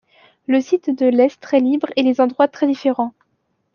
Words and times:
Le 0.47 0.61
site 0.61 0.89
de 0.97 1.05
l' 1.05 1.19
est 1.19 1.39
très 1.39 1.59
libre 1.59 1.89
et 1.95 2.01
les 2.01 2.21
endroits 2.21 2.47
très 2.47 2.65
différents. 2.65 3.13